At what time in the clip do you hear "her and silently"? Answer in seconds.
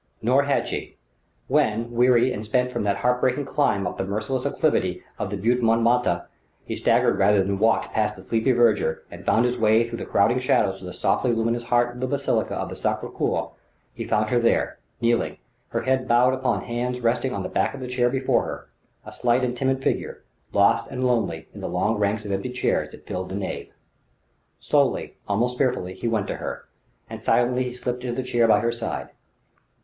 26.37-27.65